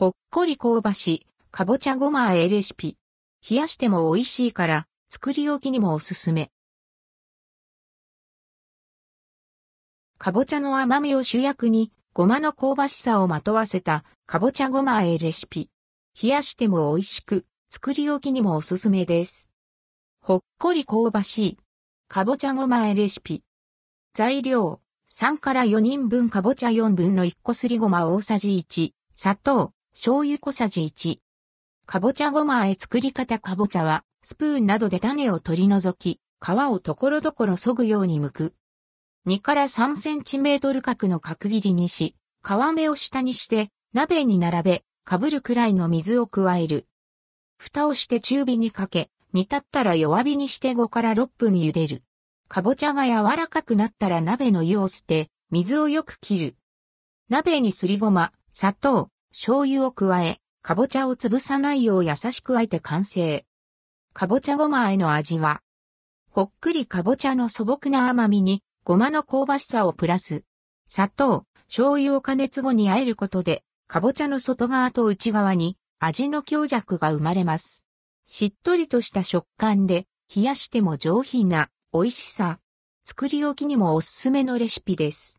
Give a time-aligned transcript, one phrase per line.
[0.00, 2.96] ほっこり香ばし、かぼちゃごま和えレシピ。
[3.46, 6.50] 冷やしても美味しいから、作り置きにもおすすめ。
[10.16, 15.68] かぼちゃの甘みを主役に、ごまの香ばしさをまとわせた、かぼちゃごま和えレシピ。
[16.22, 19.52] 冷やしても美味しく、作り置きにもおすすめです。
[20.22, 21.58] ほっこり香ばしい、
[22.08, 23.42] かぼちゃごま和えレシピ。
[24.14, 24.80] 材料、
[25.12, 31.18] 3から4人分かぼちゃ4分の1個すりごま大さじ1、砂糖、醤油小さじ1。
[31.84, 38.54] かぼちゃごまあえ作り方かぼちゃは、スプーンなどで種を取り除き、皮をところどころ削ぐように剥く。
[39.26, 46.86] 2から3センチメートル角の角切りにし、皮目を下にして、鍋に並べ、かぶるくらいの水を加える。
[47.58, 52.02] 蓋をして中火にかけ、煮立ったら弱火にして5から6分茹でる。
[52.48, 56.56] かぼちゃが柔らかくなったら鍋の湯を捨て、水をよく切る。
[57.28, 63.46] 鍋にすりごま、砂糖、醤油を加え、かぼちゃを潰さないよう優しくあえて完成。
[64.12, 65.62] かぼちゃごまあえの味は、
[66.30, 70.42] ほっくりかぼちゃの素朴な甘みに、ごまの香ばしさをプラス。
[70.88, 77.84] 砂糖、醤油を加熱後にあえることで、かぼちゃの外側と内側に味の強弱が生まれます。
[78.24, 82.58] しっとりとした食感で、冷やしても上品な美味しさ。
[83.04, 85.38] 作り置きにもおすすめのレシピです。